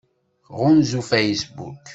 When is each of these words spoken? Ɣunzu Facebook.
Ɣunzu 0.57 1.01
Facebook. 1.09 1.85